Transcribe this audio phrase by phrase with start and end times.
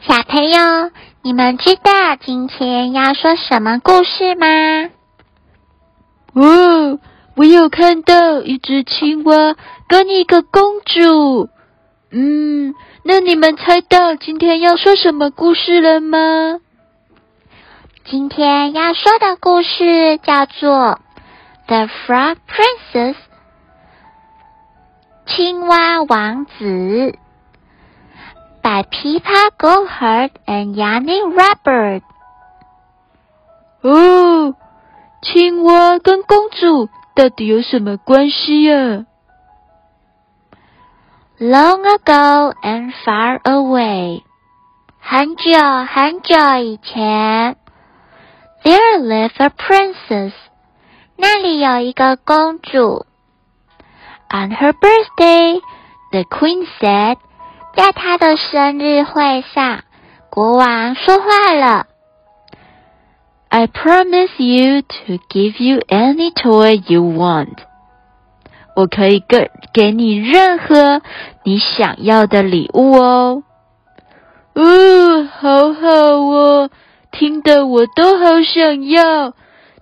[0.00, 0.90] 小朋友，
[1.22, 4.90] 你们知道今天要说什么故事吗？
[6.34, 6.98] 哦，
[7.34, 9.56] 我有看到一只青蛙
[9.88, 11.48] 跟一个公主。
[12.10, 16.60] 嗯，那你们猜到今天要说什么故事了吗？
[18.04, 21.00] 今天要说的故事叫做
[21.66, 23.14] 《The Frog Princess》
[25.26, 27.18] 青蛙王子
[28.65, 32.01] ，by Pippa Goldheart and Yanni Robert。
[33.81, 34.55] 哦，
[35.21, 39.05] 青蛙跟公主到底有什么关系呀？
[41.39, 44.21] Long ago and far away，
[44.99, 45.43] 很久
[45.89, 47.57] 很久以前。
[48.63, 50.33] There lived a princess.
[51.17, 53.07] 那里有一个公主。
[54.29, 55.59] On her birthday,
[56.11, 57.17] the queen said.
[57.76, 59.84] 在他的生日会上，
[60.30, 61.86] 国王说话了。
[63.50, 67.58] I promise you to give you any toy you want.
[68.74, 71.02] 我可以给给你任何
[71.44, 73.42] 你想要的礼物哦。
[74.54, 76.70] 哦，好好哦。
[77.12, 79.34] 听得我都好想要，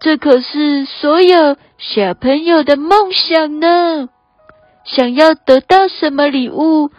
[0.00, 4.08] 这可是所有小朋友的梦想呢。
[4.84, 6.90] 想要得到什么礼物，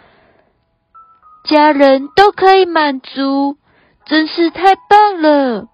[1.48, 3.56] 家人都可以满足，
[4.04, 5.66] 真是太棒了。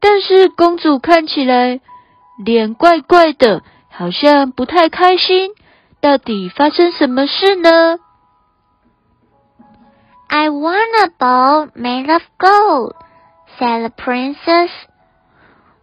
[0.00, 1.80] 但是公主看起来
[2.44, 5.50] 脸怪怪的，好像不太开心。
[6.00, 7.98] 到底发生什么事呢
[10.28, 12.94] ？I want a ball made of gold.
[13.58, 14.70] said the princess.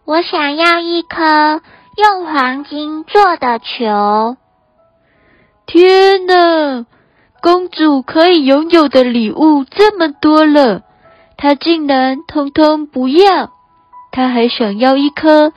[0.04, 1.62] 我想要一颗
[1.96, 4.36] 用黄金做的球。
[5.66, 6.86] 天哪！
[7.42, 10.82] 公主可以拥有的礼物这么多了，
[11.36, 13.50] 她竟然通通不要。
[14.12, 15.52] 她还想要一颗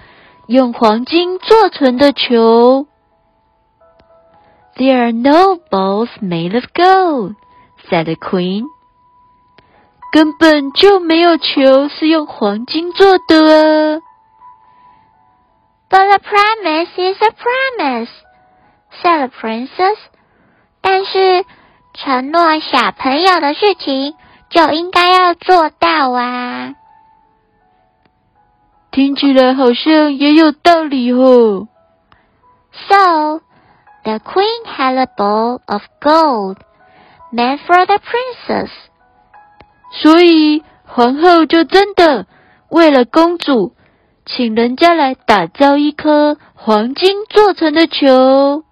[0.47, 2.87] 用黄金做成的球。
[4.75, 7.35] There are no balls made of gold,
[7.89, 8.65] said the queen.
[10.11, 13.99] 根本就没有球是用黄金做的啊
[15.89, 18.09] ！But a promise is a promise,"
[19.01, 19.97] said the princess.
[20.81, 21.45] 但是
[21.93, 24.15] 承诺小朋友的事情
[24.49, 26.73] 就应该要做到啊！
[28.91, 31.67] 听起来好像也有道理哦。
[32.89, 33.41] So
[34.03, 36.57] the queen had a bowl of gold
[37.31, 38.69] meant for the princess.
[39.91, 42.25] 所以皇后就真的
[42.69, 43.75] 为了公主，
[44.25, 48.63] 请人家来打造一颗黄金做成的球。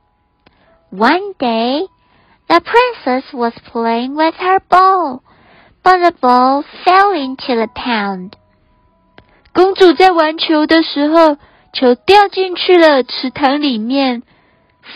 [0.92, 1.88] One day,
[2.51, 5.23] the princess was playing with her ball,
[5.83, 8.35] but the ball fell into the pond.
[9.53, 11.39] 公主在玩球的时候，
[11.73, 14.23] 球掉进去了池塘里面，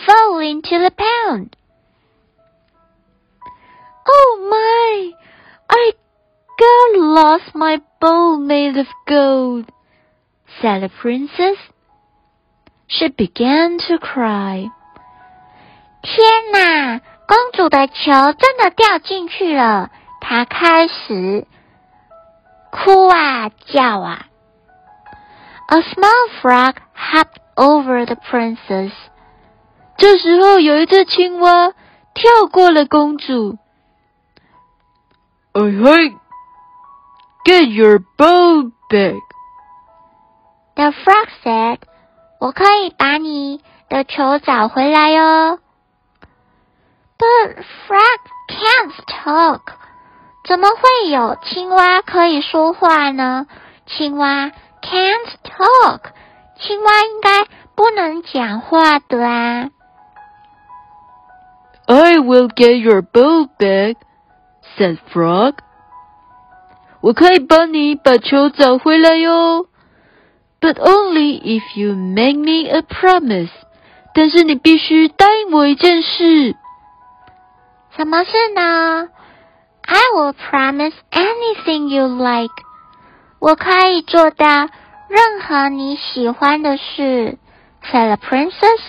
[0.06, 1.51] fell into the pond.
[4.05, 5.15] Oh my!
[5.67, 5.95] I
[6.59, 9.67] God lost my bowl made of gold,
[10.61, 11.56] said the princess.
[12.87, 14.71] She began to cry.
[16.03, 17.01] 天哪！
[17.28, 17.94] 公主的球
[18.38, 19.90] 真的掉进去了，
[20.22, 21.47] 她开始
[22.72, 24.25] 哭啊叫啊。
[25.68, 28.91] A small frog hopped over the princess.
[29.97, 31.72] 这时候，有一只青蛙
[32.14, 33.58] 跳过了公主。
[35.53, 36.16] 哎嘿
[37.46, 39.22] ！Get your bow back.
[40.76, 41.79] The frog said,
[42.40, 45.59] 我可以把你的球找回来哟。
[47.19, 48.95] But frog can't
[49.25, 49.60] talk.
[50.47, 53.47] 怎么会有青蛙可以说话呢？
[53.87, 54.51] 青蛙
[54.81, 56.01] can't talk.
[56.59, 57.45] 青蛙应该
[57.75, 59.69] 不能讲话的啊。
[61.87, 63.97] I will get your bow back,
[64.77, 65.54] said Frog.
[67.01, 69.66] 我可以帮你把球找回来哟，
[70.60, 73.51] but only if you make me a promise。
[74.15, 76.57] 但是你必须答应我一件事。
[77.96, 79.08] 什么事呢
[79.84, 82.53] ？I will promise anything you like。
[83.40, 84.46] 我可以做到
[85.08, 87.38] 任何你喜欢的事
[87.84, 88.82] ，said the princess.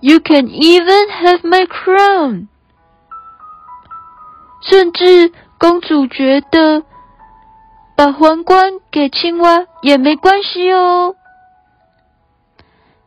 [0.00, 2.46] You can even have my crown.
[4.60, 6.84] 甚至公主觉得
[7.96, 11.16] 把皇冠给青蛙也没关系哦。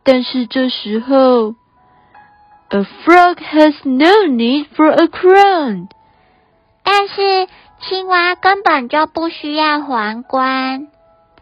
[0.03, 1.55] 但是这时候
[2.70, 5.88] ，a frog has no need for a crown。
[6.82, 7.48] 但是
[7.80, 10.88] 青蛙根本就不需要皇冠，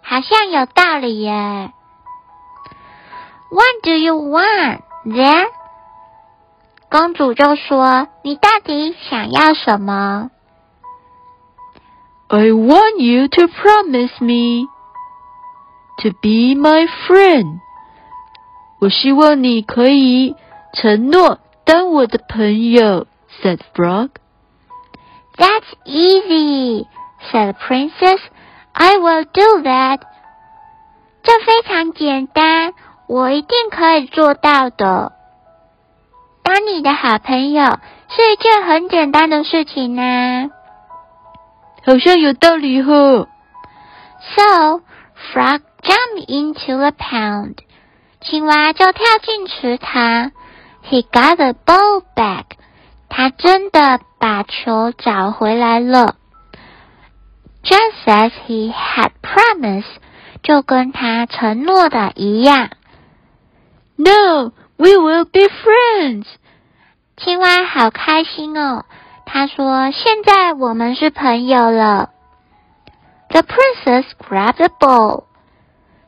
[0.02, 1.72] 好像有道理耶。
[3.50, 5.46] What do you want then？
[6.90, 10.30] 公主就说：“你到底想要什么？”
[12.28, 14.68] I want you to promise me
[15.98, 17.60] to be my friend。
[18.80, 20.34] 我希望你可以
[20.73, 23.07] 承诺当我的朋友。
[23.43, 24.09] said Frog。
[25.37, 26.87] That's easy,
[27.31, 28.19] said the princess.
[28.73, 29.99] I will do that.
[31.21, 32.73] 这非常简单，
[33.07, 35.11] 我一定可以做到的。
[36.41, 37.63] 当你的好朋友
[38.09, 40.49] 是一件很简单的事情呢。
[41.85, 43.27] 好像有道理哦。
[44.35, 44.81] So,
[45.33, 47.57] frog jumped into the pond.
[48.21, 50.31] 青蛙就跳进池塘。
[50.89, 52.57] He got the ball back.
[53.09, 56.15] 他真的把球找回来了
[57.63, 59.97] ，just as he had promised，
[60.43, 62.69] 就跟他承诺的一样。
[63.95, 66.25] No, we will be friends。
[67.17, 68.85] 青蛙好开心哦，
[69.25, 72.11] 他说：“现在我们是朋友了。”
[73.29, 75.23] The princess grabbed the ball。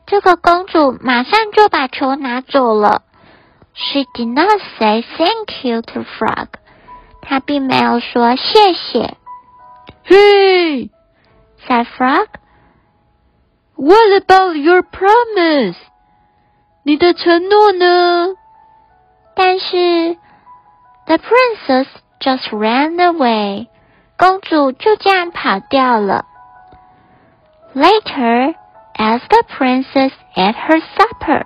[0.06, 3.02] 这个公主马上就把球拿走了。
[3.79, 6.47] She did not say thank you to Frog。
[7.21, 9.17] 他并没有说谢谢。
[10.05, 10.89] Hey,
[11.67, 12.27] said Frog.
[13.75, 15.75] What about your promise?
[16.83, 18.35] 你的承诺呢？
[19.35, 20.17] 但是，
[21.07, 21.87] the princess
[22.19, 23.67] just ran away.
[24.17, 26.25] 公主就这样跑掉了。
[27.73, 28.55] Later,
[28.95, 31.45] as the princess ate her supper.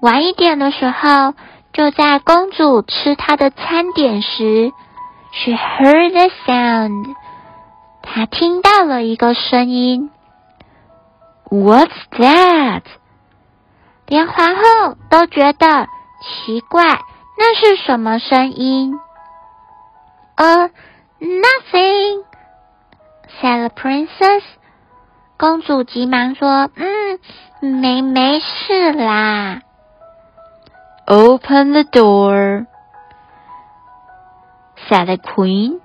[0.00, 1.34] 晚一点的时候。
[1.70, 4.72] 就在公主吃她的餐点时
[5.30, 7.14] ，she heard a sound。
[8.02, 10.10] 她听到了一个声音。
[11.50, 12.82] What's that？
[14.06, 15.86] 连皇后都觉得
[16.20, 16.82] 奇怪，
[17.38, 18.98] 那是什么声音
[20.36, 20.70] ？Uh,
[21.20, 22.24] nothing,"
[23.40, 24.42] said the princess.
[25.36, 27.20] 公主急忙说：“嗯，
[27.60, 29.60] 没没事啦。”
[31.07, 32.65] Open the door,
[34.87, 35.79] said the queen.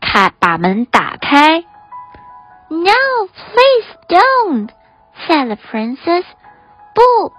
[0.00, 1.64] 看，把门打开。
[2.68, 4.70] No, please don't,
[5.26, 6.24] said the princess.
[6.94, 7.32] 不，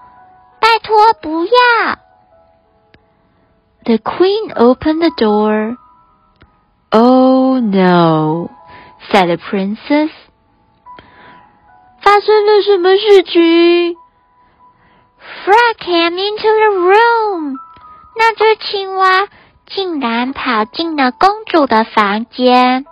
[0.59, 2.00] 拜托不要。
[3.83, 5.77] The queen opened the door.
[6.91, 8.50] Oh no,
[9.09, 10.12] said the princess.
[12.01, 13.95] 发生了什么事情
[15.46, 17.54] ？Frog came into the room。
[18.16, 19.28] 那只青蛙
[19.66, 22.84] 竟然跑进了公主的房间。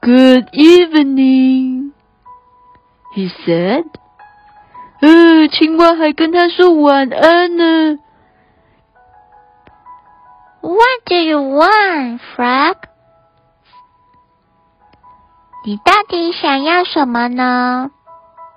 [0.00, 1.92] Good evening,
[3.14, 3.84] he said.
[5.02, 7.98] 呃，青蛙还跟他说晚安呢。
[10.62, 12.76] What do you want, Frog？
[15.66, 17.90] 你到底想要什么呢？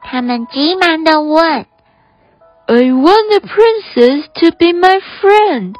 [0.01, 1.65] 他们急忙的问。
[2.66, 5.74] I want the princess to be my friend.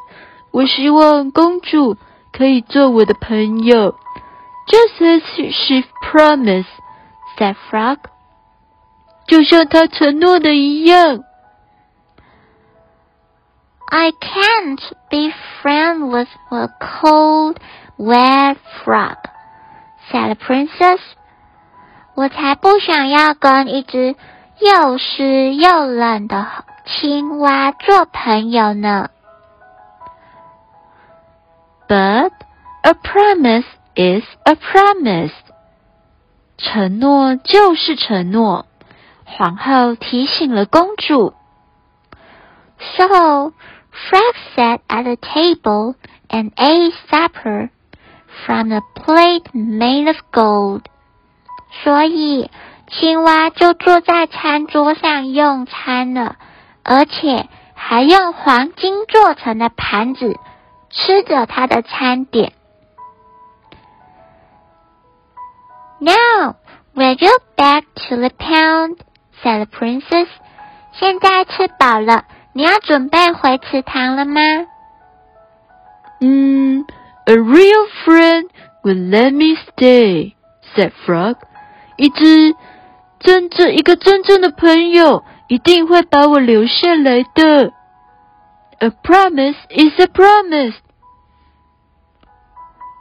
[0.51, 1.97] 我希望公主
[2.31, 3.95] 可以做我的朋友，
[4.67, 5.21] just as
[5.51, 6.65] she promised,"
[7.37, 7.97] said Frog.
[9.27, 11.23] 就像她承诺的一样。
[13.91, 17.57] I can't be friends with a cold,
[17.97, 19.17] wet frog,"
[20.11, 20.99] said the princess.
[22.15, 24.15] 我才不想要跟一只
[24.59, 26.47] 又湿又冷的
[26.86, 29.08] 青蛙做朋友呢。
[31.88, 32.32] But
[32.82, 33.64] a promise
[33.94, 35.32] is a promise。
[36.58, 38.66] 承诺就是承诺。
[39.24, 41.32] 皇后提醒了公主。
[42.96, 43.52] So
[44.10, 45.94] Frog sat at the table
[46.28, 47.70] and ate supper
[48.44, 50.82] from a plate made of gold。
[51.82, 52.50] 所以
[52.88, 56.36] 青蛙就坐在餐桌上用餐了。
[56.84, 60.36] 而且还用黄金做成的盘子
[60.90, 62.52] 吃着他的餐点。
[65.98, 66.56] Now
[66.94, 68.98] Will you back to the pound?
[69.42, 70.28] said the princess.
[70.92, 74.40] 现在吃饱了，你要准备回池塘了吗？
[76.20, 76.86] 嗯
[77.24, 78.48] ，A real friend
[78.84, 80.34] would let me stay,
[80.76, 81.36] said Frog.
[81.96, 82.54] 一只
[83.18, 87.73] 真正一个真正的朋友一定会把我留下来的。
[88.79, 90.75] A promise is a promise.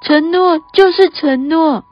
[0.02, 1.84] 承诺就是承诺。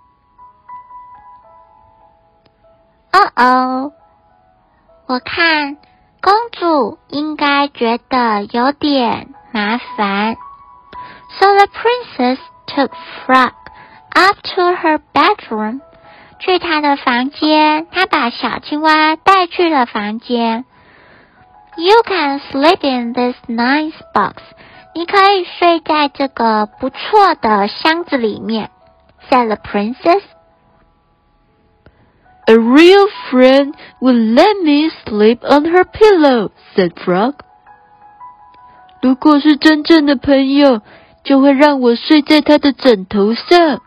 [3.12, 3.92] 哦哦，
[5.06, 5.76] 我看
[6.20, 10.36] 公主应该觉得有点麻烦。
[11.38, 12.90] So the princess took
[13.24, 13.52] Frog
[14.10, 15.80] up to her bedroom，
[16.40, 17.86] 去她的房间。
[17.90, 20.64] 她把小青蛙带去了房间。
[21.76, 24.36] You can sleep in this nice box，
[24.94, 28.70] 你可以睡在这个不错的箱子里面。
[29.30, 37.34] Said the princess。A real friend would let me sleep on her pillow," said Frog.
[39.02, 40.80] 如果是真正的朋友，
[41.24, 43.82] 就会让我睡在他的枕头上。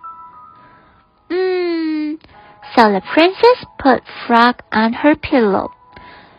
[1.30, 1.63] 嗯
[2.75, 5.71] ，So the princess put Frog on her pillow.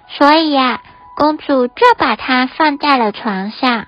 [0.08, 0.82] 所以呀，
[1.16, 3.88] 公主就把它放在了床上。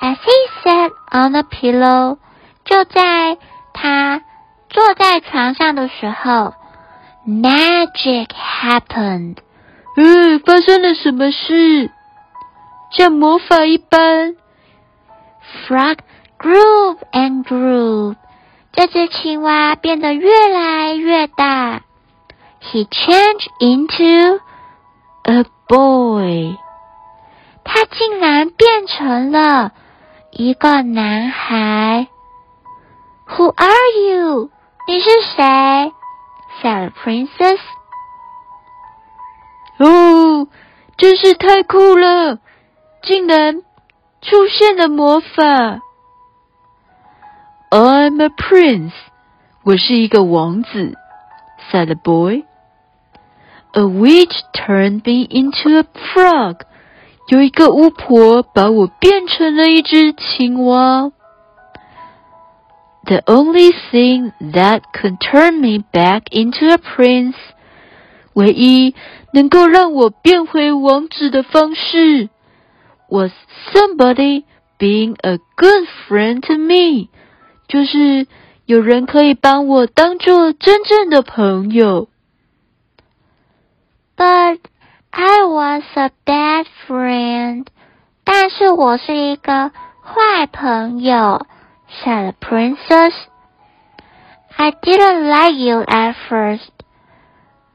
[0.00, 2.18] As he sat on the pillow，
[2.64, 3.38] 就在
[3.72, 4.22] 他
[4.68, 6.54] 坐在床上的时候。
[7.26, 9.38] Magic happened.
[9.96, 11.90] 嗯，发生了什么事？
[12.90, 14.36] 像魔法一般。
[15.66, 15.98] Frog
[16.38, 18.14] grew and grew.
[18.76, 21.82] 这只青蛙变得越来越大。
[22.60, 24.40] He changed into
[25.22, 26.56] a boy.
[27.62, 29.72] 他竟然变成了
[30.32, 32.08] 一个男孩。
[33.28, 34.50] Who are you?
[34.86, 35.92] 你是谁
[36.60, 37.60] ？said Princess.
[39.78, 40.48] 哦，
[40.96, 42.38] 真是太酷了！
[43.02, 43.62] 竟然
[44.20, 45.80] 出现了魔法。
[47.73, 48.93] I'm a prince，
[49.63, 50.97] 我是一个王子。
[51.71, 52.43] said the boy.
[53.73, 56.61] A witch turned me into a frog，
[57.27, 61.11] 有一个巫婆把我变成了一只青蛙。
[63.05, 67.35] The only thing that could turn me back into a prince，
[68.33, 68.95] 唯一
[69.33, 72.29] 能够让我变回王子的方式，
[73.07, 73.31] was
[73.73, 74.45] somebody
[74.79, 77.09] being a good friend to me，
[77.68, 78.26] 就是
[78.66, 82.08] 有人可以帮我当做真正的朋友。
[84.16, 84.58] But
[85.10, 87.66] I was a bad friend，
[88.24, 89.70] 但是我是一个
[90.02, 91.46] 坏朋友。
[92.02, 93.14] said the princess.
[94.56, 96.70] I didn't like you at first.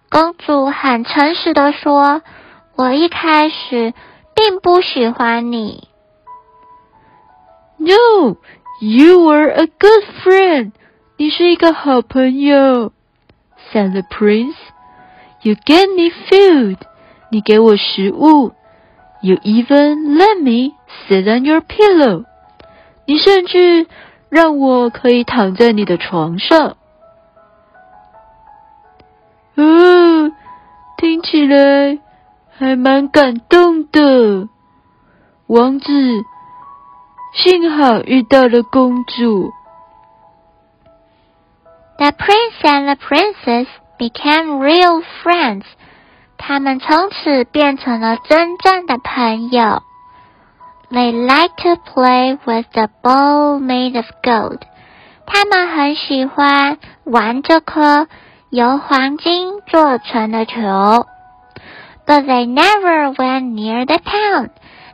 [0.10, 2.22] 公主很诚实的说
[2.76, 3.94] ：“我一开始
[4.36, 5.88] 并不喜欢你。”
[7.78, 8.36] No,
[8.80, 10.72] you were a good friend.
[11.18, 12.92] 你是一个好朋友。
[13.72, 14.56] said the prince.
[15.42, 16.78] You gave me food.
[17.30, 18.54] 你给我食物。
[19.22, 20.76] You even let me
[21.08, 22.26] sit on your pillow.
[23.06, 23.88] 你甚至
[24.30, 26.78] 让我可以躺在你的床上。
[29.56, 30.32] 哦，
[30.98, 32.00] 听起来
[32.58, 34.48] 还蛮感动的。
[35.48, 35.92] 王子，
[37.35, 39.53] 幸好遇到了公主。
[41.97, 43.67] The prince and the princess
[43.99, 45.65] became real friends。
[46.37, 49.83] 他们从此变成了真正的朋友。
[50.91, 54.61] They like to play with the ball made of gold.
[55.27, 58.07] 他们很喜欢玩这颗
[58.51, 61.07] 由黄金做成的球。
[62.07, 64.51] But they never went near the town.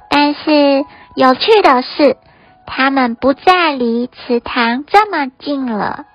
[0.09, 0.85] 但是
[1.16, 2.18] 有趣的是，
[2.66, 6.06] 他们不再离池塘这么近了。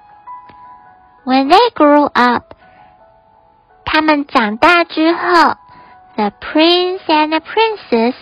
[1.24, 2.54] When they grew up，
[3.84, 5.56] 他们长大之后
[6.16, 8.14] ，the prince and the princess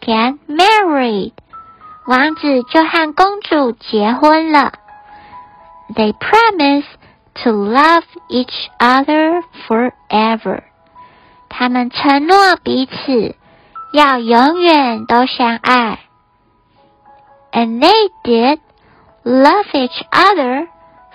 [0.00, 1.32] get married，
[2.06, 4.72] 王子就和公主结婚了。
[5.94, 6.84] They promise
[7.44, 10.62] to love each other forever，
[11.48, 13.36] 他们承诺彼此
[13.92, 16.00] 要永远都相爱。
[17.55, 18.59] And they did
[19.23, 20.67] love each other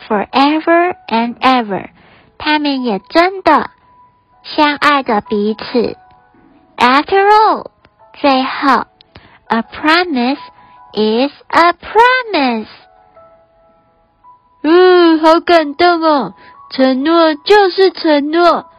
[0.07, 1.88] forever and ever，
[2.38, 3.71] 他们也真的
[4.43, 5.97] 相爱着彼此。
[6.76, 7.71] After all。
[8.19, 8.87] 最后，
[9.49, 10.38] a promise
[10.95, 12.69] is a promise。
[14.62, 16.35] 嗯，好感动哦！
[16.71, 18.71] 承诺就是承诺。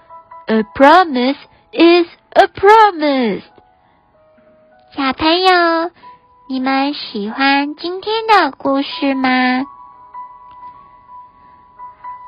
[0.48, 1.38] A promise
[1.72, 3.44] is a promise。
[4.96, 5.92] 小朋友，
[6.53, 9.65] 你们喜欢今天的故事吗？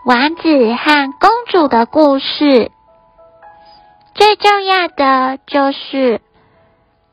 [0.06, 2.72] 王子和公主的故事，
[4.14, 6.22] 最重要的就是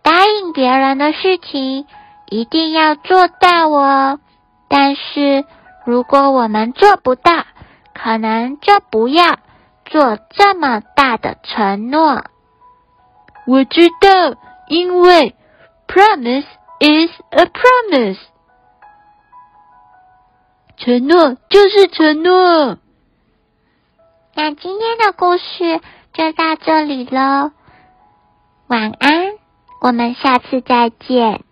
[0.02, 1.86] 答应别人的事情
[2.30, 4.22] 一定要做到哦。
[4.70, 5.44] 但是
[5.86, 7.44] 如果我们做不到，
[7.94, 9.36] 可能就不要
[9.84, 12.24] 做这么大的承诺。
[13.46, 14.40] 我知道，
[14.70, 15.36] 因为
[15.90, 16.46] promise
[16.82, 18.18] is a promise，
[20.78, 22.80] 承诺就是承诺。
[24.34, 25.80] 那今天的故事
[26.12, 27.52] 就到这里喽，
[28.66, 29.34] 晚安，
[29.80, 31.44] 我们下次再见。